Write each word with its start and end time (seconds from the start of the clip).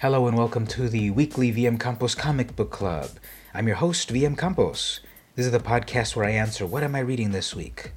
Hello 0.00 0.28
and 0.28 0.38
welcome 0.38 0.64
to 0.68 0.88
the 0.88 1.10
weekly 1.10 1.52
VM 1.52 1.80
Campos 1.80 2.14
Comic 2.14 2.54
Book 2.54 2.70
Club. 2.70 3.10
I'm 3.52 3.66
your 3.66 3.78
host, 3.78 4.14
VM 4.14 4.38
Campos. 4.38 5.00
This 5.34 5.44
is 5.44 5.50
the 5.50 5.58
podcast 5.58 6.14
where 6.14 6.24
I 6.24 6.30
answer 6.30 6.64
what 6.64 6.84
am 6.84 6.94
I 6.94 7.00
reading 7.00 7.32
this 7.32 7.52
week. 7.52 7.90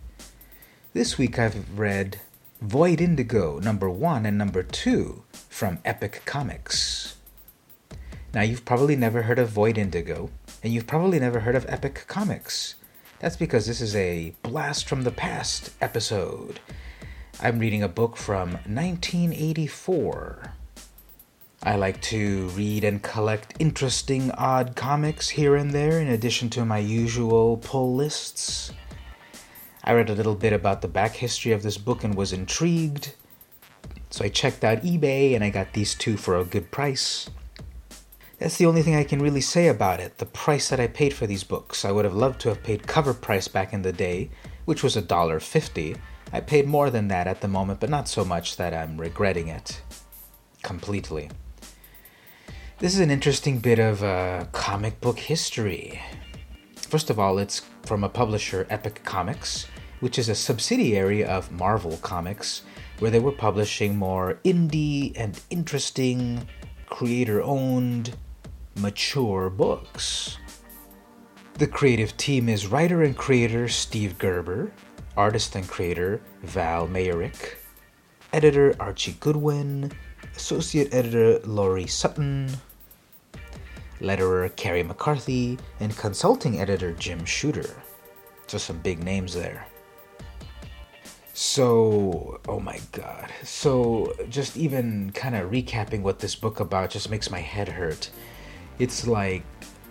This 0.93 1.19
week 1.19 1.37
I've 1.37 1.77
read 1.77 2.19
Void 2.59 3.01
Indigo 3.01 3.59
number 3.59 3.87
1 3.87 4.25
and 4.25 4.35
number 4.35 4.63
2 4.63 5.21
from 5.47 5.77
Epic 5.85 6.23
Comics. 6.25 7.17
Now 8.33 8.41
you've 8.41 8.65
probably 8.65 8.95
never 8.95 9.21
heard 9.21 9.37
of 9.37 9.49
Void 9.49 9.77
Indigo 9.77 10.31
and 10.63 10.73
you've 10.73 10.87
probably 10.87 11.19
never 11.19 11.41
heard 11.41 11.55
of 11.55 11.67
Epic 11.69 12.05
Comics. 12.07 12.73
That's 13.19 13.37
because 13.37 13.67
this 13.67 13.79
is 13.79 13.95
a 13.95 14.33
blast 14.41 14.89
from 14.89 15.03
the 15.03 15.11
past 15.11 15.69
episode. 15.79 16.61
I'm 17.39 17.59
reading 17.59 17.83
a 17.83 17.87
book 17.87 18.17
from 18.17 18.53
1984. 18.53 20.53
I 21.63 21.75
like 21.75 22.01
to 22.03 22.47
read 22.49 22.83
and 22.83 23.03
collect 23.03 23.53
interesting, 23.59 24.31
odd 24.31 24.75
comics 24.75 25.29
here 25.29 25.55
and 25.55 25.69
there, 25.69 25.99
in 25.99 26.07
addition 26.07 26.49
to 26.51 26.65
my 26.65 26.79
usual 26.79 27.57
pull 27.57 27.93
lists. 27.93 28.73
I 29.83 29.93
read 29.93 30.09
a 30.09 30.15
little 30.15 30.33
bit 30.33 30.53
about 30.53 30.81
the 30.81 30.87
back 30.87 31.15
history 31.15 31.51
of 31.51 31.61
this 31.61 31.77
book 31.77 32.03
and 32.03 32.15
was 32.15 32.33
intrigued. 32.33 33.13
So 34.09 34.25
I 34.25 34.29
checked 34.29 34.63
out 34.63 34.81
eBay 34.81 35.35
and 35.35 35.43
I 35.43 35.51
got 35.51 35.73
these 35.73 35.93
two 35.93 36.17
for 36.17 36.35
a 36.35 36.45
good 36.45 36.71
price. 36.71 37.29
That's 38.39 38.57
the 38.57 38.65
only 38.65 38.81
thing 38.81 38.95
I 38.95 39.03
can 39.03 39.21
really 39.21 39.41
say 39.41 39.67
about 39.67 39.99
it 39.99 40.17
the 40.17 40.25
price 40.25 40.69
that 40.69 40.79
I 40.79 40.87
paid 40.87 41.13
for 41.13 41.27
these 41.27 41.43
books. 41.43 41.85
I 41.85 41.91
would 41.91 42.05
have 42.05 42.15
loved 42.15 42.41
to 42.41 42.49
have 42.49 42.63
paid 42.63 42.87
cover 42.87 43.13
price 43.13 43.47
back 43.47 43.71
in 43.71 43.83
the 43.83 43.93
day, 43.93 44.31
which 44.65 44.81
was 44.81 44.95
$1.50. 44.95 45.95
I 46.33 46.39
paid 46.39 46.67
more 46.67 46.89
than 46.89 47.07
that 47.09 47.27
at 47.27 47.41
the 47.41 47.47
moment, 47.47 47.79
but 47.79 47.91
not 47.91 48.07
so 48.07 48.25
much 48.25 48.57
that 48.57 48.73
I'm 48.73 48.99
regretting 48.99 49.47
it 49.47 49.79
completely. 50.63 51.29
This 52.81 52.95
is 52.95 52.99
an 52.99 53.11
interesting 53.11 53.59
bit 53.59 53.77
of 53.77 54.01
uh, 54.01 54.45
comic 54.53 54.99
book 55.01 55.19
history. 55.19 56.01
First 56.75 57.11
of 57.11 57.19
all, 57.19 57.37
it's 57.37 57.61
from 57.83 58.03
a 58.03 58.09
publisher, 58.09 58.65
Epic 58.71 59.03
Comics, 59.03 59.67
which 59.99 60.17
is 60.17 60.29
a 60.29 60.33
subsidiary 60.33 61.23
of 61.23 61.51
Marvel 61.51 61.97
Comics, 61.97 62.63
where 62.97 63.11
they 63.11 63.19
were 63.19 63.33
publishing 63.33 63.95
more 63.95 64.39
indie 64.43 65.13
and 65.15 65.39
interesting, 65.51 66.47
creator 66.87 67.43
owned, 67.43 68.17
mature 68.77 69.51
books. 69.51 70.39
The 71.59 71.67
creative 71.67 72.17
team 72.17 72.49
is 72.49 72.65
writer 72.65 73.03
and 73.03 73.15
creator 73.15 73.67
Steve 73.67 74.17
Gerber, 74.17 74.71
artist 75.15 75.53
and 75.53 75.67
creator 75.67 76.19
Val 76.41 76.87
Mayerik, 76.87 77.57
editor 78.33 78.75
Archie 78.79 79.17
Goodwin, 79.19 79.91
associate 80.35 80.91
editor 80.91 81.37
Laurie 81.45 81.85
Sutton, 81.85 82.49
letterer 84.01 84.53
Carrie 84.55 84.83
McCarthy, 84.83 85.57
and 85.79 85.95
consulting 85.95 86.59
editor 86.59 86.93
Jim 86.93 87.23
Shooter. 87.25 87.69
Just 88.47 88.65
some 88.65 88.79
big 88.79 89.03
names 89.03 89.33
there. 89.33 89.65
So, 91.33 92.41
oh 92.47 92.59
my 92.59 92.79
god. 92.91 93.31
So, 93.43 94.13
just 94.29 94.57
even 94.57 95.11
kind 95.11 95.35
of 95.35 95.49
recapping 95.49 96.01
what 96.01 96.19
this 96.19 96.35
book 96.35 96.59
about 96.59 96.89
just 96.89 97.09
makes 97.09 97.31
my 97.31 97.39
head 97.39 97.69
hurt. 97.69 98.09
It's 98.79 99.07
like 99.07 99.43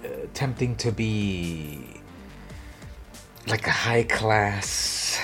uh, 0.05 0.27
tempting 0.35 0.77
to 0.77 0.93
be 0.93 2.01
like 3.47 3.67
a 3.67 3.71
high 3.71 4.03
class 4.03 5.19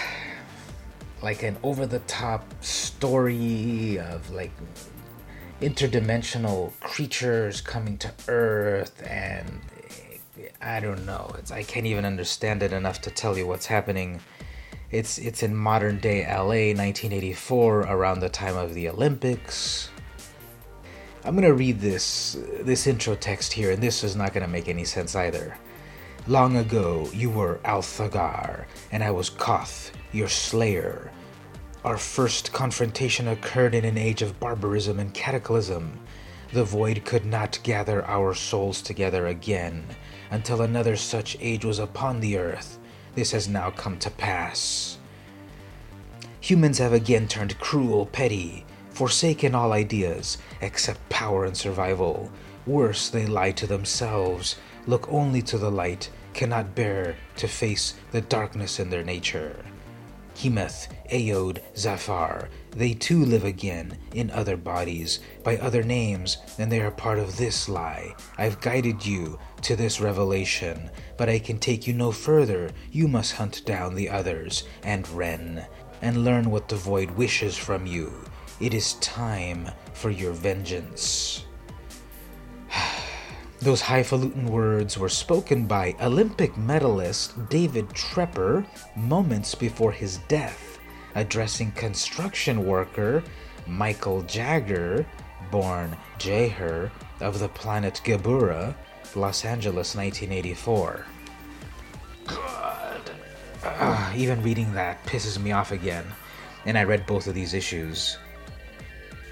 like 1.23 1.43
an 1.43 1.57
over 1.63 1.87
the 1.87 1.99
top 2.01 2.45
story 2.63 3.99
of 3.99 4.31
like 4.31 4.53
interdimensional 5.61 6.79
creatures 6.81 7.61
coming 7.61 7.97
to 7.99 8.13
Earth, 8.29 9.03
and 9.07 9.61
I 10.61 10.81
don't 10.81 11.07
know. 11.07 11.35
It's 11.39 11.51
I 11.51 11.63
can't 11.63 11.87
even 11.87 12.05
understand 12.05 12.63
it 12.63 12.73
enough 12.73 13.01
to 13.03 13.11
tell 13.11 13.39
you 13.39 13.47
what's 13.47 13.67
happening. 13.67 14.21
It's 14.91 15.19
it's 15.19 15.43
in 15.43 15.55
modern 15.55 15.99
day 15.99 16.27
LA, 16.27 16.75
1984, 16.75 17.81
around 17.83 18.21
the 18.21 18.29
time 18.29 18.57
of 18.57 18.75
the 18.75 18.89
Olympics. 18.89 19.91
I'm 21.25 21.35
gonna 21.35 21.53
read 21.53 21.81
this 21.81 22.37
this 22.61 22.87
intro 22.87 23.17
text 23.17 23.53
here, 23.53 23.73
and 23.73 23.83
this 23.83 24.05
is 24.05 24.15
not 24.15 24.33
gonna 24.33 24.49
make 24.49 24.69
any 24.69 24.85
sense 24.85 25.17
either. 25.17 25.57
Long 26.29 26.57
ago, 26.57 27.09
you 27.13 27.31
were 27.31 27.61
Althagar, 27.65 28.67
and 28.93 29.03
I 29.03 29.11
was 29.11 29.31
Koth, 29.31 29.93
your 30.13 30.29
slayer. 30.29 31.11
Our 31.87 31.99
first 31.99 32.53
confrontation 32.53 33.29
occurred 33.29 33.73
in 33.73 33.85
an 33.85 33.97
age 33.97 34.21
of 34.21 34.41
barbarism 34.41 34.99
and 34.99 35.15
cataclysm. 35.15 36.01
The 36.53 36.65
void 36.65 37.05
could 37.05 37.25
not 37.25 37.61
gather 37.63 38.05
our 38.07 38.35
souls 38.35 38.83
together 38.83 39.29
again 39.29 39.85
until 40.33 40.63
another 40.63 40.97
such 40.97 41.37
age 41.41 41.65
was 41.65 41.79
upon 41.79 42.19
the 42.19 42.39
earth. 42.39 42.81
This 43.15 43.31
has 43.31 43.47
now 43.47 43.71
come 43.71 44.01
to 44.01 44.11
pass. 44.11 44.99
Humans 46.41 46.79
have 46.79 46.93
again 46.93 47.29
turned 47.29 47.61
cruel, 47.61 48.07
petty, 48.07 48.65
forsaken 48.91 49.55
all 49.55 49.73
ideas 49.73 50.39
except 50.61 51.09
power 51.09 51.45
and 51.45 51.57
survival. 51.57 52.33
Worse, 52.67 53.11
they 53.11 53.27
lie 53.27 53.53
to 53.53 53.67
themselves, 53.69 54.57
look 54.89 55.07
only 55.09 55.41
to 55.43 55.57
the 55.57 55.71
light, 55.71 56.11
cannot 56.35 56.75
bear 56.75 57.15
to 57.37 57.47
face 57.47 57.95
the 58.11 58.23
darkness 58.23 58.81
in 58.81 58.91
their 58.91 59.05
nature. 59.05 59.65
Hemeth, 60.37 60.89
Aod, 61.11 61.63
Zafar, 61.77 62.49
they 62.73 62.93
too 62.93 63.25
live 63.25 63.45
again 63.45 63.97
in 64.13 64.31
other 64.31 64.57
bodies, 64.57 65.21
by 65.43 65.57
other 65.57 65.83
names, 65.83 66.37
and 66.59 66.71
they 66.71 66.81
are 66.81 66.91
part 66.91 67.19
of 67.19 67.37
this 67.37 67.69
lie. 67.69 68.15
I've 68.37 68.61
guided 68.61 69.05
you 69.07 69.39
to 69.63 69.77
this 69.77 70.01
revelation, 70.01 70.91
but 71.17 71.31
I 71.31 71.39
can 71.39 71.59
take 71.59 71.87
you 71.87 71.95
no 71.95 72.13
further. 72.13 72.71
You 72.93 73.09
must 73.09 73.33
hunt 73.33 73.65
down 73.65 73.95
the 73.95 74.11
others, 74.11 74.65
and 74.83 75.09
Ren, 75.09 75.65
and 76.03 76.25
learn 76.25 76.51
what 76.51 76.69
the 76.69 76.77
Void 76.77 77.13
wishes 77.13 77.57
from 77.57 77.87
you. 77.87 78.13
It 78.61 78.75
is 78.75 78.95
time 78.95 79.71
for 79.95 80.11
your 80.11 80.33
vengeance. 80.33 81.47
Those 83.61 83.81
highfalutin 83.81 84.47
words 84.47 84.99
were 84.99 85.09
spoken 85.09 85.67
by 85.67 85.97
Olympic 86.03 86.57
medalist 86.59 87.49
David 87.49 87.89
Trepper 87.89 88.67
moments 88.95 89.55
before 89.55 89.93
his 89.93 90.19
death, 90.29 90.79
addressing 91.15 91.73
construction 91.73 92.67
worker 92.67 93.25
Michael 93.67 94.23
Jagger, 94.23 95.07
born 95.51 95.97
Jaher, 96.19 96.91
of 97.21 97.39
the 97.39 97.49
planet 97.49 98.01
Gebura, 98.05 98.75
Los 99.15 99.45
Angeles, 99.45 99.95
1984. 99.95 101.07
God. 102.27 103.11
Even 104.15 104.43
reading 104.43 104.73
that 104.75 105.03
pisses 105.07 105.43
me 105.43 105.53
off 105.53 105.73
again, 105.73 106.05
and 106.67 106.77
I 106.77 106.85
read 106.85 107.07
both 107.07 107.27
of 107.27 107.35
these 107.35 107.55
issues. 107.55 108.19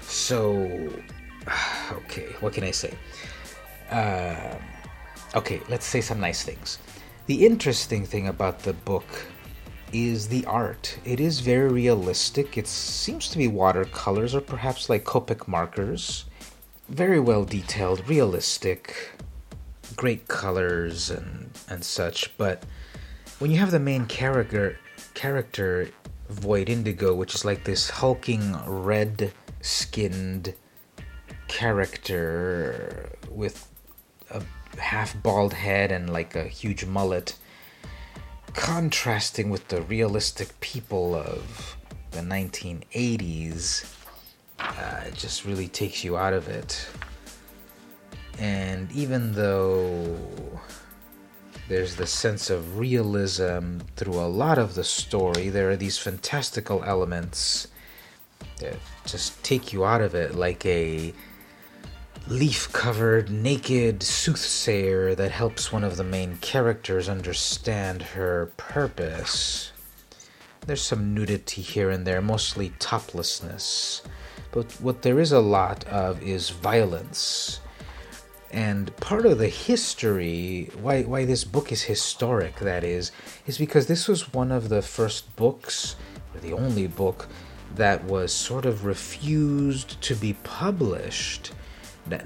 So, 0.01 0.91
okay, 1.91 2.35
what 2.39 2.53
can 2.53 2.63
I 2.63 2.71
say? 2.71 2.93
Uh, 3.91 4.55
okay, 5.35 5.61
let's 5.69 5.85
say 5.85 6.01
some 6.01 6.19
nice 6.19 6.43
things. 6.43 6.79
The 7.27 7.45
interesting 7.45 8.05
thing 8.05 8.27
about 8.27 8.59
the 8.59 8.73
book 8.73 9.05
is 9.91 10.27
the 10.27 10.45
art. 10.45 10.97
It 11.05 11.19
is 11.19 11.39
very 11.39 11.69
realistic. 11.69 12.57
It 12.57 12.67
seems 12.67 13.29
to 13.29 13.37
be 13.37 13.47
watercolors 13.47 14.35
or 14.35 14.41
perhaps 14.41 14.89
like 14.89 15.05
Copic 15.05 15.47
markers. 15.47 16.25
Very 16.89 17.19
well 17.19 17.45
detailed, 17.45 18.07
realistic, 18.07 19.11
great 19.95 20.27
colors 20.27 21.09
and 21.09 21.49
and 21.69 21.83
such. 21.83 22.37
But 22.37 22.63
when 23.39 23.51
you 23.51 23.57
have 23.57 23.71
the 23.71 23.79
main 23.79 24.05
character 24.05 24.77
character 25.13 25.89
Void 26.29 26.69
Indigo, 26.69 27.13
which 27.13 27.35
is 27.35 27.45
like 27.45 27.63
this 27.63 27.89
hulking 27.89 28.55
red 28.65 29.31
skinned 29.61 30.53
character 31.47 33.11
with 33.29 33.67
a 34.29 34.41
half 34.79 35.21
bald 35.21 35.53
head 35.53 35.91
and 35.91 36.11
like 36.11 36.35
a 36.35 36.43
huge 36.43 36.85
mullet, 36.85 37.35
contrasting 38.53 39.49
with 39.49 39.67
the 39.67 39.81
realistic 39.81 40.59
people 40.59 41.15
of 41.15 41.77
the 42.11 42.21
1980s, 42.21 43.93
uh, 44.59 45.01
it 45.05 45.15
just 45.15 45.45
really 45.45 45.67
takes 45.67 46.03
you 46.03 46.17
out 46.17 46.33
of 46.33 46.47
it. 46.47 46.87
And 48.39 48.91
even 48.91 49.33
though 49.33 50.17
there's 51.67 51.95
the 51.95 52.07
sense 52.07 52.49
of 52.49 52.77
realism 52.77 53.79
through 53.95 54.19
a 54.19 54.27
lot 54.27 54.57
of 54.57 54.75
the 54.75 54.83
story, 54.83 55.49
there 55.49 55.69
are 55.69 55.75
these 55.75 55.97
fantastical 55.97 56.83
elements 56.83 57.67
that 58.59 58.77
just 59.05 59.41
take 59.43 59.73
you 59.73 59.85
out 59.85 60.01
of 60.01 60.15
it, 60.15 60.35
like 60.35 60.65
a 60.65 61.13
leaf 62.27 62.73
covered, 62.73 63.29
naked 63.29 64.01
soothsayer 64.01 65.13
that 65.13 65.29
helps 65.29 65.71
one 65.71 65.83
of 65.83 65.95
the 65.95 66.03
main 66.03 66.35
characters 66.37 67.07
understand 67.07 68.01
her 68.01 68.51
purpose. 68.57 69.71
There's 70.65 70.81
some 70.81 71.13
nudity 71.13 71.61
here 71.61 71.91
and 71.91 72.05
there, 72.05 72.23
mostly 72.23 72.73
toplessness, 72.79 74.01
but 74.51 74.71
what 74.81 75.03
there 75.03 75.19
is 75.19 75.33
a 75.33 75.39
lot 75.39 75.83
of 75.85 76.23
is 76.23 76.49
violence. 76.49 77.59
And 78.49 78.95
part 78.97 79.27
of 79.27 79.37
the 79.37 79.49
history, 79.49 80.71
why, 80.81 81.03
why 81.03 81.25
this 81.25 81.43
book 81.43 81.71
is 81.71 81.83
historic, 81.83 82.57
that 82.57 82.83
is, 82.83 83.11
is 83.45 83.59
because 83.59 83.85
this 83.85 84.07
was 84.07 84.33
one 84.33 84.51
of 84.51 84.69
the 84.69 84.81
first 84.81 85.35
books, 85.35 85.95
or 86.33 86.39
the 86.39 86.53
only 86.53 86.87
book, 86.87 87.27
that 87.75 88.03
was 88.05 88.33
sort 88.33 88.65
of 88.65 88.85
refused 88.85 90.01
to 90.01 90.15
be 90.15 90.33
published, 90.43 91.51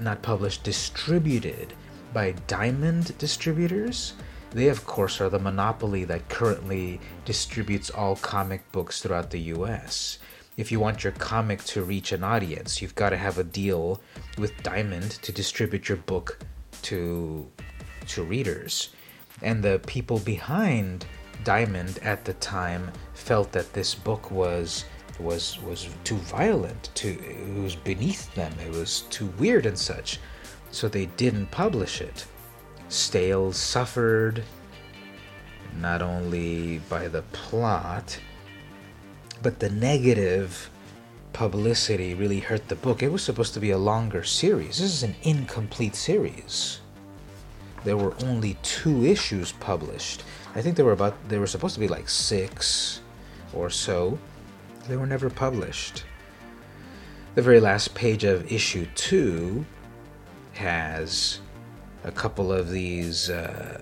not 0.00 0.22
published, 0.22 0.64
distributed 0.64 1.72
by 2.12 2.32
Diamond 2.46 3.16
Distributors. 3.18 4.14
They, 4.52 4.68
of 4.68 4.84
course, 4.84 5.20
are 5.20 5.28
the 5.28 5.38
monopoly 5.38 6.04
that 6.04 6.28
currently 6.28 7.00
distributes 7.24 7.90
all 7.90 8.16
comic 8.16 8.70
books 8.72 9.00
throughout 9.00 9.30
the 9.30 9.40
US. 9.54 10.18
If 10.56 10.72
you 10.72 10.80
want 10.80 11.04
your 11.04 11.12
comic 11.12 11.62
to 11.64 11.82
reach 11.82 12.12
an 12.12 12.24
audience, 12.24 12.82
you've 12.82 12.94
got 12.94 13.10
to 13.10 13.16
have 13.16 13.38
a 13.38 13.44
deal 13.44 14.00
with 14.36 14.62
Diamond 14.62 15.12
to 15.22 15.32
distribute 15.32 15.88
your 15.88 15.98
book 15.98 16.38
to 16.82 17.50
to 18.08 18.22
readers. 18.24 18.90
And 19.42 19.62
the 19.62 19.80
people 19.86 20.18
behind 20.18 21.06
Diamond 21.44 21.98
at 22.02 22.24
the 22.24 22.34
time 22.34 22.90
felt 23.14 23.52
that 23.52 23.72
this 23.72 23.94
book 23.94 24.30
was 24.30 24.84
was 25.20 25.58
was 25.62 25.88
too 26.04 26.16
violent, 26.16 26.90
too 26.94 27.18
it 27.20 27.62
was 27.62 27.76
beneath 27.76 28.32
them, 28.34 28.52
it 28.64 28.70
was 28.70 29.02
too 29.10 29.26
weird 29.38 29.66
and 29.66 29.78
such. 29.78 30.18
So 30.70 30.88
they 30.88 31.06
didn't 31.06 31.50
publish 31.50 32.00
it. 32.00 32.26
Stales 32.88 33.56
suffered 33.56 34.42
not 35.78 36.02
only 36.02 36.78
by 36.88 37.08
the 37.08 37.22
plot, 37.32 38.18
but 39.42 39.58
the 39.58 39.70
negative 39.70 40.70
publicity 41.32 42.14
really 42.14 42.40
hurt 42.40 42.68
the 42.68 42.74
book. 42.74 43.02
It 43.02 43.12
was 43.12 43.22
supposed 43.22 43.54
to 43.54 43.60
be 43.60 43.70
a 43.70 43.78
longer 43.78 44.24
series. 44.24 44.78
This 44.78 44.92
is 44.92 45.02
an 45.02 45.14
incomplete 45.22 45.94
series. 45.94 46.80
There 47.84 47.96
were 47.96 48.14
only 48.24 48.58
two 48.62 49.04
issues 49.04 49.52
published. 49.52 50.24
I 50.54 50.62
think 50.62 50.76
there 50.76 50.84
were 50.84 50.92
about 50.92 51.16
there 51.28 51.40
were 51.40 51.46
supposed 51.46 51.74
to 51.74 51.80
be 51.80 51.88
like 51.88 52.08
6 52.08 53.00
or 53.54 53.70
so. 53.70 54.18
They 54.88 54.96
were 54.96 55.06
never 55.06 55.30
published. 55.30 56.04
The 57.34 57.42
very 57.42 57.60
last 57.60 57.94
page 57.94 58.24
of 58.24 58.50
issue 58.50 58.86
2 58.94 59.64
has 60.54 61.40
a 62.04 62.10
couple 62.10 62.52
of 62.52 62.70
these 62.70 63.30
uh, 63.30 63.80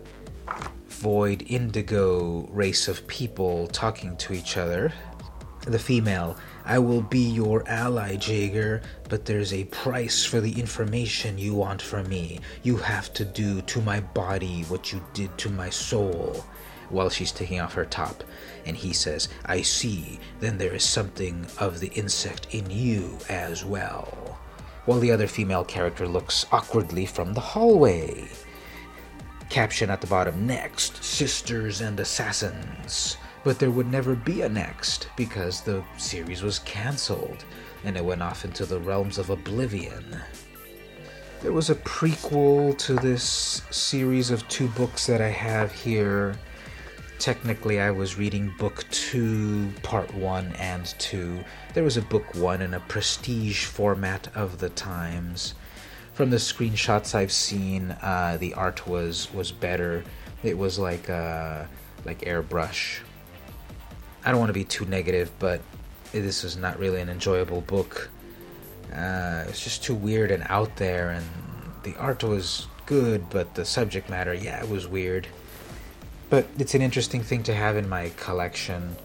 void 0.88 1.44
indigo 1.48 2.48
race 2.50 2.88
of 2.88 3.06
people 3.06 3.68
talking 3.68 4.16
to 4.18 4.32
each 4.32 4.56
other. 4.56 4.92
The 5.62 5.78
female, 5.78 6.36
I 6.64 6.78
will 6.78 7.02
be 7.02 7.20
your 7.20 7.66
ally, 7.68 8.16
Jaeger, 8.16 8.82
but 9.08 9.24
there's 9.24 9.52
a 9.52 9.64
price 9.64 10.24
for 10.24 10.40
the 10.40 10.58
information 10.58 11.38
you 11.38 11.54
want 11.54 11.80
from 11.80 12.08
me. 12.08 12.40
You 12.62 12.76
have 12.76 13.12
to 13.14 13.24
do 13.24 13.62
to 13.62 13.80
my 13.80 14.00
body 14.00 14.62
what 14.64 14.92
you 14.92 15.02
did 15.14 15.36
to 15.38 15.50
my 15.50 15.70
soul. 15.70 16.44
While 16.90 17.10
she's 17.10 17.32
taking 17.32 17.60
off 17.60 17.74
her 17.74 17.84
top, 17.84 18.24
and 18.64 18.76
he 18.76 18.92
says, 18.92 19.28
I 19.44 19.62
see, 19.62 20.18
then 20.40 20.58
there 20.58 20.74
is 20.74 20.84
something 20.84 21.46
of 21.58 21.80
the 21.80 21.88
insect 21.88 22.54
in 22.54 22.70
you 22.70 23.18
as 23.28 23.64
well. 23.64 24.38
While 24.86 25.00
the 25.00 25.10
other 25.10 25.26
female 25.26 25.64
character 25.64 26.08
looks 26.08 26.46
awkwardly 26.50 27.04
from 27.04 27.34
the 27.34 27.40
hallway. 27.40 28.28
Caption 29.50 29.90
at 29.90 30.00
the 30.00 30.06
bottom 30.06 30.46
Next, 30.46 31.02
Sisters 31.02 31.80
and 31.80 31.98
Assassins. 32.00 33.16
But 33.44 33.58
there 33.58 33.70
would 33.70 33.90
never 33.90 34.14
be 34.14 34.42
a 34.42 34.48
next 34.48 35.08
because 35.16 35.60
the 35.60 35.82
series 35.96 36.42
was 36.42 36.58
cancelled 36.60 37.44
and 37.84 37.96
it 37.96 38.04
went 38.04 38.22
off 38.22 38.44
into 38.44 38.66
the 38.66 38.80
realms 38.80 39.18
of 39.18 39.30
oblivion. 39.30 40.20
There 41.40 41.52
was 41.52 41.70
a 41.70 41.76
prequel 41.76 42.76
to 42.78 42.94
this 42.94 43.62
series 43.70 44.30
of 44.30 44.46
two 44.48 44.66
books 44.68 45.06
that 45.06 45.20
I 45.20 45.28
have 45.28 45.70
here. 45.70 46.34
Technically, 47.18 47.80
I 47.80 47.90
was 47.90 48.16
reading 48.16 48.54
book 48.58 48.84
two, 48.90 49.70
part 49.82 50.12
one 50.14 50.52
and 50.58 50.86
two. 50.98 51.44
There 51.74 51.84
was 51.84 51.96
a 51.96 52.02
book 52.02 52.34
one 52.34 52.62
in 52.62 52.74
a 52.74 52.80
prestige 52.80 53.64
format 53.64 54.28
of 54.36 54.58
the 54.58 54.70
times 54.70 55.54
from 56.18 56.30
the 56.30 56.36
screenshots 56.36 57.14
I've 57.14 57.30
seen, 57.30 57.92
uh, 58.02 58.38
the 58.40 58.52
art 58.54 58.88
was 58.88 59.32
was 59.32 59.52
better. 59.52 60.02
It 60.42 60.58
was 60.58 60.76
like 60.76 61.08
uh, 61.08 61.62
like 62.04 62.22
airbrush. 62.22 62.98
I 64.24 64.32
don't 64.32 64.40
want 64.40 64.48
to 64.48 64.52
be 64.52 64.64
too 64.64 64.84
negative, 64.86 65.30
but 65.38 65.60
this 66.10 66.42
is 66.42 66.56
not 66.56 66.76
really 66.80 67.00
an 67.00 67.08
enjoyable 67.08 67.60
book. 67.60 68.10
Uh, 68.92 69.44
it's 69.46 69.62
just 69.62 69.84
too 69.84 69.94
weird 69.94 70.32
and 70.32 70.44
out 70.48 70.74
there, 70.74 71.10
and 71.10 71.24
the 71.84 71.94
art 72.00 72.24
was 72.24 72.66
good, 72.84 73.30
but 73.30 73.54
the 73.54 73.64
subject 73.64 74.10
matter, 74.10 74.34
yeah, 74.34 74.60
it 74.60 74.68
was 74.68 74.88
weird. 74.88 75.28
But 76.30 76.46
it's 76.58 76.74
an 76.74 76.82
interesting 76.82 77.22
thing 77.22 77.42
to 77.44 77.54
have 77.54 77.76
in 77.76 77.88
my 77.88 78.10
collection. 78.16 78.96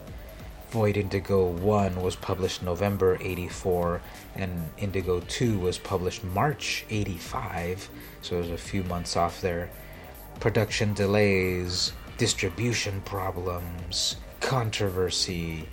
Void 0.72 0.98
Indigo 0.98 1.46
1 1.46 2.02
was 2.02 2.16
published 2.16 2.64
November 2.64 3.18
84, 3.22 4.02
and 4.36 4.70
Indigo 4.78 5.22
2 5.22 5.60
was 5.60 5.78
published 5.78 6.24
March 6.24 6.86
85, 6.90 7.90
so 8.22 8.36
it 8.36 8.40
was 8.40 8.50
a 8.50 8.58
few 8.58 8.84
months 8.84 9.16
off 9.16 9.40
there. 9.40 9.70
Production 10.40 10.94
delays, 10.94 11.94
distribution 12.18 13.02
problems, 13.02 14.18
controversy, 14.42 15.66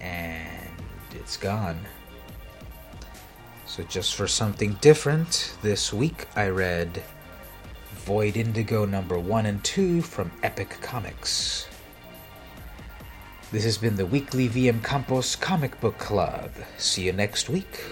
and 0.00 0.70
it's 1.12 1.36
gone. 1.36 1.78
So, 3.66 3.82
just 3.82 4.14
for 4.14 4.26
something 4.26 4.78
different, 4.80 5.56
this 5.62 5.92
week 5.92 6.26
I 6.34 6.48
read 6.48 7.02
Void 8.10 8.36
Indigo 8.36 8.84
number 8.84 9.20
1 9.20 9.46
and 9.46 9.62
2 9.62 10.02
from 10.02 10.32
Epic 10.42 10.76
Comics. 10.82 11.68
This 13.52 13.62
has 13.62 13.78
been 13.78 13.94
the 13.94 14.04
weekly 14.04 14.48
VM 14.48 14.82
Campos 14.82 15.36
Comic 15.36 15.80
Book 15.80 15.96
Club. 15.96 16.50
See 16.76 17.04
you 17.04 17.12
next 17.12 17.48
week. 17.48 17.84